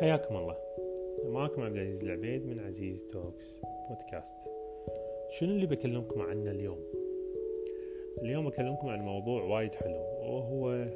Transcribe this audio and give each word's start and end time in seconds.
حياكم 0.00 0.36
الله. 0.36 0.56
معكم 1.24 1.62
عبد 1.62 1.76
العزيز 1.76 2.04
العبيد 2.04 2.46
من 2.46 2.60
عزيز 2.60 3.06
توكس 3.06 3.60
بودكاست. 3.88 4.36
شنو 5.30 5.50
اللي 5.50 5.66
بكلمكم 5.66 6.20
عنه 6.20 6.50
اليوم؟ 6.50 6.78
اليوم 8.22 8.48
بكلمكم 8.48 8.88
عن 8.88 9.00
موضوع 9.00 9.42
وايد 9.42 9.74
حلو 9.74 10.00
وهو 10.22 10.86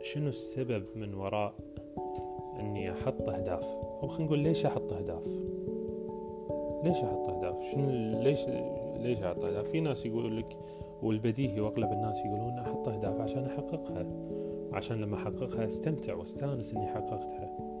شنو 0.00 0.28
السبب 0.28 0.84
من 0.94 1.14
وراء 1.14 1.54
إني 2.60 2.92
أحط 2.92 3.28
أهداف؟ 3.28 3.64
أو 4.02 4.08
خلينا 4.08 4.26
نقول 4.26 4.38
ليش 4.38 4.66
أحط 4.66 4.92
أهداف؟ 4.92 5.26
ليش 6.84 6.96
أحط 6.96 7.28
أهداف؟ 7.28 7.72
شنو 7.72 7.90
ليش 8.22 8.40
ليش 8.96 9.22
أحط 9.22 9.44
أهداف؟ 9.44 9.70
في 9.70 9.80
ناس 9.80 10.06
يقول 10.06 10.36
لك 10.36 10.56
والبديهي 11.02 11.60
وأغلب 11.60 11.92
الناس 11.92 12.20
يقولون 12.20 12.58
أحط 12.58 12.88
أهداف 12.88 13.20
عشان 13.20 13.44
أحققها 13.44 14.06
عشان 14.72 15.00
لما 15.00 15.16
أحققها 15.16 15.66
أستمتع 15.66 16.14
وأستانس 16.14 16.74
إني 16.74 16.86
حققتها. 16.86 17.71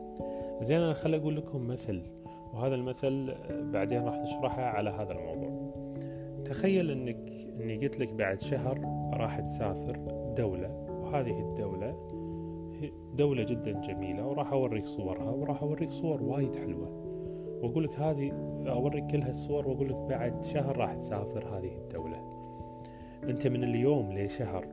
زين 0.62 0.80
أنا 0.80 0.94
خل 0.94 1.14
أقول 1.14 1.36
لكم 1.36 1.66
مثل 1.66 2.02
وهذا 2.54 2.74
المثل 2.74 3.34
بعدين 3.50 4.04
راح 4.04 4.16
نشرحه 4.16 4.62
على 4.62 4.90
هذا 4.90 5.12
الموضوع. 5.12 5.72
تخيل 6.44 6.90
إنك 6.90 7.32
إني 7.60 7.76
قلت 7.76 8.00
لك 8.00 8.12
بعد 8.12 8.40
شهر 8.40 8.80
راح 9.14 9.40
تسافر 9.40 9.96
دولة 10.36 10.68
وهذه 10.88 11.40
الدولة 11.40 12.12
دولة 13.14 13.42
جدا 13.42 13.80
جميلة 13.80 14.26
وراح 14.26 14.52
أوريك 14.52 14.86
صورها 14.86 15.30
وراح 15.30 15.62
أوريك 15.62 15.90
صور 15.90 16.22
وايد 16.22 16.54
حلوة. 16.54 17.02
وأقول 17.62 17.84
لك 17.84 18.00
هذه 18.00 18.32
أوريك 18.66 19.06
كل 19.06 19.22
هالصور 19.22 19.68
وأقول 19.68 19.88
لك 19.88 19.96
بعد 19.96 20.44
شهر 20.44 20.76
راح 20.76 20.94
تسافر 20.94 21.58
هذه 21.58 21.76
الدولة. 21.76 22.16
أنت 23.24 23.46
من 23.46 23.64
اليوم 23.64 24.12
لشهر 24.12 24.66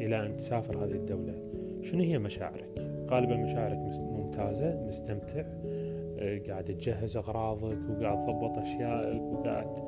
إلى 0.00 0.26
أن 0.26 0.36
تسافر 0.36 0.84
هذه 0.84 0.92
الدولة 0.92 1.34
شنو 1.82 2.02
هي 2.02 2.18
مشاعرك؟ 2.18 2.93
غالبا 3.10 3.36
مشاعرك 3.36 3.78
ممتازة 4.02 4.86
مستمتع 4.86 5.44
آه، 6.18 6.38
قاعد 6.48 6.64
تجهز 6.64 7.16
أغراضك 7.16 7.78
وقاعد 7.90 8.26
تضبط 8.26 8.58
أشيائك 8.58 9.22
وقاعد 9.22 9.78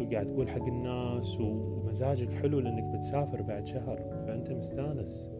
وقاعد 0.00 0.26
تقول 0.26 0.48
حق 0.48 0.66
الناس 0.66 1.40
ومزاجك 1.40 2.32
حلو 2.32 2.60
لأنك 2.60 2.96
بتسافر 2.96 3.42
بعد 3.42 3.66
شهر 3.66 3.96
فأنت 4.26 4.50
مستانس. 4.50 5.30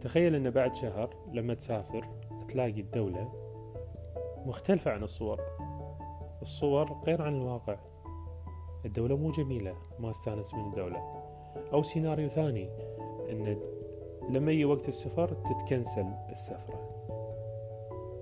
تخيل 0.00 0.34
أن 0.34 0.50
بعد 0.50 0.74
شهر 0.74 1.16
لما 1.32 1.54
تسافر 1.54 2.08
تلاقي 2.48 2.80
الدولة 2.80 3.32
مختلفة 4.46 4.90
عن 4.90 5.02
الصور. 5.02 5.40
الصور 6.42 6.92
غير 7.06 7.22
عن 7.22 7.34
الواقع. 7.34 7.76
الدولة 8.84 9.16
مو 9.16 9.30
جميلة 9.30 9.74
ما 9.98 10.10
استانس 10.10 10.54
من 10.54 10.64
الدولة. 10.64 11.24
أو 11.72 11.82
سيناريو 11.82 12.28
ثاني 12.28 12.68
أن 13.30 13.56
لما 14.28 14.52
يجي 14.52 14.64
وقت 14.64 14.88
السفر 14.88 15.28
تتكنسل 15.28 16.06
السفرة. 16.30 16.80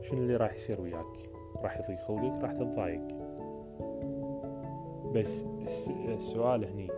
شنو 0.03 0.21
اللي 0.21 0.37
راح 0.37 0.55
يصير 0.55 0.81
وياك؟ 0.81 1.31
راح 1.63 1.79
يضيق 1.79 2.01
خلقك 2.01 2.43
راح 2.43 2.53
تتضايق. 2.53 3.09
بس 5.15 5.45
السؤال 6.09 6.65
هني 6.65 6.89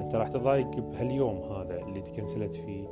أنت 0.00 0.14
راح 0.14 0.28
تتضايق 0.28 0.66
بهاليوم 0.66 1.36
هذا 1.36 1.78
اللي 1.78 2.00
تكنسلت 2.00 2.54
فيه 2.54 2.88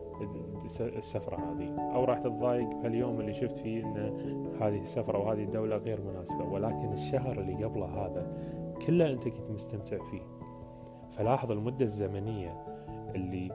السفرة 0.81 1.37
هذه 1.37 1.95
أو 1.95 2.05
راح 2.05 2.19
تتضايق 2.19 2.69
بهاليوم 2.69 3.21
اللي 3.21 3.33
شفت 3.33 3.57
فيه 3.57 3.85
إن 3.85 3.97
هذه 4.61 4.83
السفرة 4.83 5.19
وهذه 5.19 5.43
الدولة 5.45 5.77
غير 5.77 6.01
مناسبة. 6.01 6.45
ولكن 6.45 6.93
الشهر 6.93 7.41
اللي 7.41 7.65
قبله 7.65 7.87
هذا 7.87 8.27
كله 8.87 9.13
أنت 9.13 9.29
كنت 9.29 9.51
مستمتع 9.51 10.05
فيه. 10.05 10.23
فلاحظ 11.11 11.53
المدة 11.53 11.85
الزمنية 11.85 12.65
اللي 13.15 13.53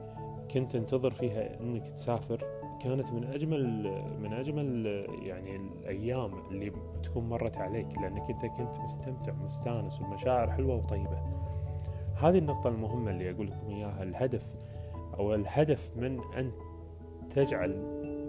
كنت 0.54 0.74
انتظر 0.74 1.10
فيها 1.10 1.60
إنك 1.60 1.88
تسافر 1.88 2.44
كانت 2.82 3.12
من 3.12 3.24
أجمل 3.24 3.92
من 4.22 4.32
أجمل 4.32 4.86
يعني 5.22 5.56
الأيام 5.56 6.30
اللي 6.50 6.72
تكون 7.02 7.28
مرت 7.28 7.56
عليك 7.56 7.86
لأنك 8.02 8.30
أنت 8.30 8.46
كنت 8.46 8.80
مستمتع 8.80 9.32
مستانس 9.32 10.00
ومشاعر 10.00 10.50
حلوة 10.50 10.76
وطيبة. 10.76 11.18
هذه 12.16 12.38
النقطة 12.38 12.68
المهمة 12.68 13.10
اللي 13.10 13.30
أقول 13.30 13.46
لكم 13.46 13.68
إياها 13.68 14.02
الهدف 14.02 14.54
أو 15.18 15.34
الهدف 15.34 15.96
من 15.96 16.20
أن 16.38 16.50
تجعل 17.30 17.76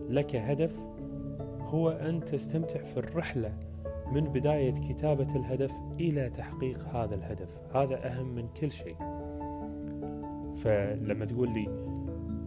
لك 0.10 0.36
هدف 0.36 0.80
هو 1.62 1.90
أن 1.90 2.20
تستمتع 2.20 2.84
في 2.84 2.98
الرحلة 2.98 3.54
من 4.12 4.24
بداية 4.24 4.74
كتابة 4.74 5.36
الهدف 5.36 5.74
إلى 6.00 6.30
تحقيق 6.30 6.80
هذا 6.96 7.16
الهدف. 7.16 7.62
هذا 7.76 8.08
أهم 8.08 8.36
من 8.36 8.48
كل 8.48 8.72
شيء. 8.72 8.96
فلما 10.56 11.26
تقول 11.26 11.50
لي 11.50 11.83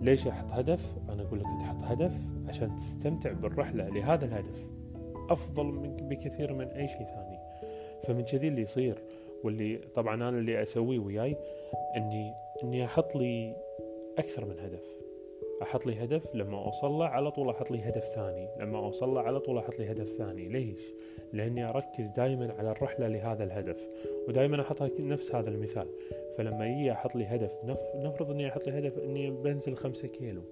ليش 0.06 0.26
أحط 0.26 0.52
هدف؟ 0.52 0.96
أنا 1.12 1.22
أقول 1.22 1.38
لك 1.40 1.46
تحط 1.60 1.82
هدف 1.82 2.16
عشان 2.48 2.76
تستمتع 2.76 3.32
بالرحلة 3.32 3.88
لهذا 3.88 4.24
الهدف. 4.24 4.70
أفضل 5.30 5.66
من 5.66 5.96
بكثير 5.96 6.52
من 6.52 6.66
أي 6.66 6.88
شيء 6.88 7.04
ثاني. 7.04 7.38
فمن 8.02 8.24
كذي 8.24 8.48
اللي 8.48 8.62
يصير 8.62 9.02
واللي 9.44 9.76
طبعا 9.94 10.14
أنا 10.14 10.28
اللي 10.28 10.62
أسويه 10.62 10.98
وياي 10.98 11.36
اني 11.96 12.32
إني 12.62 12.84
أحط 12.84 13.16
لي 13.16 13.56
أكثر 14.18 14.44
من 14.44 14.58
هدف. 14.60 14.95
أحط 15.62 15.86
لي 15.86 16.04
هدف 16.04 16.34
لما 16.34 16.64
أوصل 16.64 16.90
له 16.90 17.04
على 17.06 17.30
طول 17.30 17.50
أحط 17.50 17.70
لي 17.70 17.88
هدف 17.88 18.04
ثاني. 18.04 18.48
لما 18.60 18.78
أوصل 18.78 19.14
له 19.14 19.20
على 19.20 19.40
طول 19.40 19.58
أحط 19.58 19.78
لي 19.78 19.90
هدف 19.90 20.08
ثاني. 20.08 20.48
ليش؟ 20.48 20.80
لأني 21.32 21.70
أركز 21.70 22.08
دائما 22.08 22.54
على 22.58 22.70
الرحلة 22.70 23.08
لهذا 23.08 23.44
الهدف 23.44 23.86
ودائما 24.28 24.60
احطها 24.60 24.90
نفس 24.98 25.34
هذا 25.34 25.50
المثال. 25.50 25.86
فلما 26.38 26.66
يجي 26.66 26.92
أحط 26.92 27.16
لي 27.16 27.24
هدف 27.26 27.58
نفرض 27.94 28.30
إني 28.30 28.48
أحط 28.48 28.68
لي 28.68 28.78
هدف 28.78 28.98
إني 28.98 29.30
بنزل 29.30 29.76
خمسة 29.76 30.08
كيلو. 30.08 30.42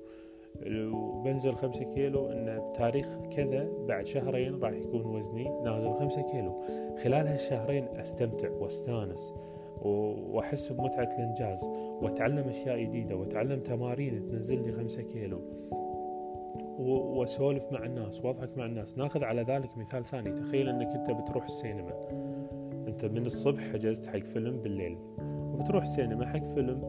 وبنزل 0.67 1.55
خمسة 1.55 1.85
كيلو 1.95 2.29
إن 2.29 2.71
بتاريخ 2.71 3.07
كذا 3.37 3.69
بعد 3.89 4.07
شهرين 4.07 4.61
راح 4.63 4.73
يكون 4.73 5.07
وزني 5.07 5.61
نازل 5.65 5.95
خمسة 5.95 6.23
كيلو. 6.23 6.63
خلال 7.03 7.27
هالشهرين 7.27 7.89
أستمتع 7.89 8.51
وأستانس. 8.51 9.35
وأحس 9.83 10.73
بمتعة 10.73 11.09
الإنجاز. 11.19 11.65
وأتعلم 12.03 12.49
أشياء 12.49 12.83
جديدة 12.83 13.17
وأتعلم 13.17 13.61
تمارين 13.61 14.29
تنزل 14.29 14.67
لي 14.67 14.73
خمسة 14.73 15.03
كيلو. 15.03 15.41
وأسولف 16.79 17.73
مع 17.73 17.85
الناس 17.85 18.25
وأضحك 18.25 18.59
مع 18.59 18.67
الناس. 18.67 18.99
ناخذ 18.99 19.25
على 19.25 19.43
ذلك 19.43 19.79
مثال 19.79 20.05
ثاني. 20.05 20.33
تخيل 20.33 20.69
إنك 20.69 20.87
أنت 20.87 21.11
بتروح 21.11 21.45
السينما. 21.45 21.93
أنت 22.89 23.05
من 23.05 23.27
الصبح 23.27 23.73
حجزت 23.73 24.07
حق 24.07 24.19
فيلم 24.19 24.61
بالليل. 24.63 24.99
وبتروح 25.55 25.83
السينما 25.83 26.27
حق 26.27 26.45
فيلم 26.45 26.81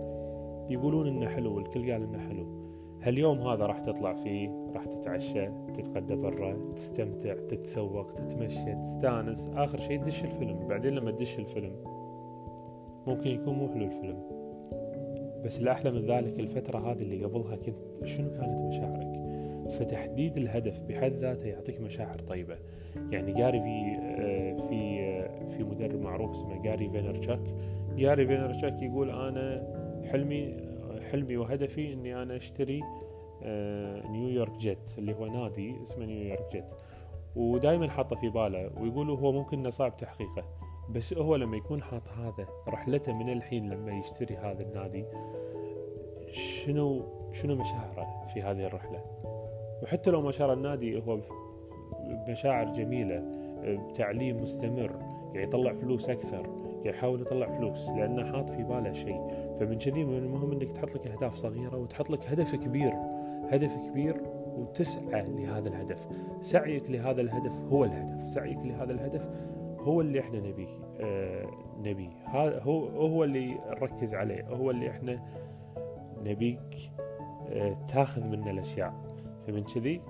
يقولون 0.70 1.08
إنه 1.08 1.28
حلو 1.28 1.56
والكل 1.56 1.92
قال 1.92 2.04
إنه 2.04 2.20
حلو. 2.20 2.66
هاليوم 3.02 3.40
هذا 3.40 3.66
راح 3.66 3.80
تطلع 3.80 4.14
فيه 4.14 4.50
راح 4.74 4.86
تتعشى 4.86 5.50
تتغدى 5.74 6.16
برا 6.16 6.54
تستمتع 6.76 7.34
تتسوق 7.34 8.12
تتمشى 8.12 8.76
تستانس. 8.76 9.50
آخر 9.56 9.78
شيء 9.78 10.02
تدش 10.02 10.24
الفيلم. 10.24 10.68
بعدين 10.68 10.94
لما 10.94 11.12
تدش 11.12 11.40
الفيلم 11.40 11.74
ممكن 13.08 13.30
يكون 13.30 13.54
مو 13.54 13.68
حلو 13.68 13.86
الفيلم. 13.86 14.36
بس 15.46 15.60
الأحلى 15.60 15.92
من 15.92 16.06
ذلك 16.06 16.40
الفترة 16.40 16.92
هذه 16.92 17.02
اللي 17.02 17.26
قبلها 17.26 17.56
كنت 17.56 18.06
شنو 18.06 18.30
كانت 18.30 18.60
مشاعرك؟ 18.60 19.16
فتحديد 19.72 20.38
الهدف 20.38 20.84
بحد 20.84 21.12
ذاته 21.12 21.48
يعطيك 21.48 21.82
مشاعر 21.82 22.20
طيبة. 22.20 22.58
يعني 23.12 23.34
Gary 23.34 23.60
في 23.60 23.98
آه، 24.00 24.56
في 24.56 25.00
آه، 25.00 25.46
في 25.46 25.64
مدرب 25.64 26.02
معروف 26.02 26.32
اسمه 26.32 26.62
Gary 26.64 26.90
Vaynerchuk 26.90 27.42
Gary 27.96 28.28
Vaynerchuk 28.28 28.82
يقول 28.82 29.10
أنا 29.10 29.68
حلمي 30.12 30.58
حلمي 31.12 31.38
وهدفي 31.38 31.94
إني 31.94 32.22
أنا 32.24 32.36
أشتري 32.36 32.82
آه، 33.44 34.08
New 34.08 34.29
York 34.29 34.58
Jets 34.58 34.98
اللي 34.98 35.14
هو 35.14 35.26
نادي 35.26 35.76
اسمه 35.84 36.06
New 36.06 36.26
York 36.26 36.52
Jets. 36.52 36.66
ودائما 37.36 37.90
حاطه 37.90 38.16
في 38.16 38.30
باله 38.30 38.70
ويقول 38.82 39.10
هو 39.10 39.32
ممكن 39.32 39.60
إنه 39.60 39.70
صعب 39.70 39.98
تحقيقه. 39.98 40.44
بس 40.90 41.14
هو 41.14 41.36
لما 41.36 41.58
يكون 41.58 41.84
حاط 41.84 42.08
هذا 42.08 42.48
رحلته 42.70 43.14
من 43.14 43.30
الحين 43.30 43.70
لما 43.70 43.98
يشتري 43.98 44.36
هذا 44.36 44.62
النادي 44.62 45.06
شنو 46.32 47.02
شنو 47.32 47.56
مشاعره 47.56 48.26
في 48.34 48.42
هذه 48.42 48.66
الرحلة؟ 48.66 49.04
وحتى 49.84 50.10
لو 50.10 50.22
ما 50.22 50.54
النادي 50.54 51.02
هو 51.08 51.20
بمشاعر 52.28 52.74
جميلة 52.74 53.24
بتعليم 53.64 54.42
مستمر 54.42 54.92
يعني 55.34 55.44
يطلع 55.48 55.74
فلوس 55.74 56.10
يعني 56.10 56.50
يحاول 56.86 57.22
يطلع 57.22 57.58
فلوس 57.58 57.90
لأنه 57.90 58.32
حاط 58.32 58.50
في 58.50 58.64
باله 58.64 58.94
شيء. 58.94 59.28
فمن 59.60 59.78
كذي 59.78 60.04
من 60.04 60.18
المهم 60.18 60.52
أنك 60.52 60.72
تحط 60.72 60.96
لك 60.96 61.08
أهداف 61.08 61.36
صغيرة 61.36 61.78
وتحط 61.78 62.10
لك 62.10 62.28
هدف 62.28 62.56
كبير 62.56 62.94
هدف 63.50 63.76
كبير 63.90 64.22
وتسعى 64.58 65.26
لهذا 65.26 65.70
الهدف. 65.70 66.08
سعيك 66.42 66.90
لهذا 66.90 67.22
الهدف 67.22 67.62
هو 67.62 67.86
الهدف 67.86 68.30
سعيك 68.30 68.58
لهذا 68.58 68.92
الهدف 68.92 69.30
هو 69.86 70.02
اللي 70.02 70.20
إحنا 70.20 70.40
نبيه 70.40 70.68
آه 71.00 71.50
هذا 72.26 72.62
هو 72.62 72.88
هو 72.88 73.24
اللي 73.24 73.60
نركز 73.70 74.16
عليه 74.16 74.48
هو 74.48 74.72
اللي 74.72 74.90
إحنا 74.90 75.20
نبيك 76.24 76.92
آه 77.50 77.78
تاخذ 77.88 78.30
منه 78.30 78.52
الأشياء. 78.52 78.94
فمن 79.48 79.64
كذي 79.64 80.02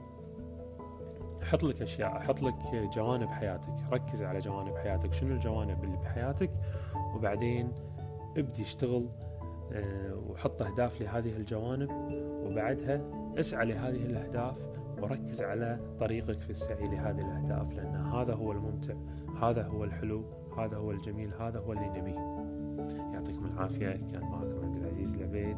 حط 1.43 1.63
لك 1.63 1.81
أشياء 1.81 2.19
حط 2.19 2.41
لك 2.41 2.55
جوانب 2.73 3.29
حياتك. 3.29 3.73
ركز 3.91 4.23
على 4.23 4.39
جوانب 4.39 4.75
حياتك. 4.77 5.13
شنو 5.13 5.33
الجوانب 5.33 5.83
اللي 5.83 5.97
بحياتك؟ 5.97 6.51
وبعدين 7.15 7.71
ابدي 8.37 8.61
اشتغل 8.61 9.09
آه، 9.73 10.15
وحط 10.29 10.61
أهداف 10.61 11.01
لهذه 11.01 11.37
الجوانب 11.37 11.89
وبعدها 12.45 13.01
اسعى 13.39 13.65
لهذه 13.65 13.95
الأهداف 13.95 14.69
وركز 15.01 15.41
على 15.41 15.79
طريقك 15.99 16.41
في 16.41 16.49
السعي 16.49 16.83
لهذه 16.83 17.17
الأهداف 17.17 17.73
لأن 17.73 17.95
هذا 17.95 18.33
هو 18.33 18.51
الممتع 18.51 18.93
هذا 19.41 19.63
هو 19.63 19.83
الحلو 19.83 20.23
هذا 20.57 20.77
هو 20.77 20.91
الجميل 20.91 21.33
هذا 21.39 21.59
هو 21.59 21.73
اللي 21.73 21.89
نبيه. 21.89 22.45
يعطيكم 23.13 23.45
العافية. 23.45 23.89
كان 23.89 24.21
معكم 24.21 24.65
عبد 24.65 24.75
العزيز 24.75 25.15
العبيد 25.15 25.57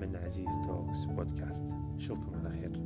من 0.00 0.16
عزيز 0.16 0.48
توكس 0.66 1.04
بودكاست. 1.04 1.64
نشوفكم 1.96 2.34
على 2.34 2.50
خير. 2.50 2.80